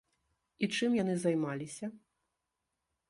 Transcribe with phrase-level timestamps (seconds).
[0.67, 1.85] І чым яны займаліся?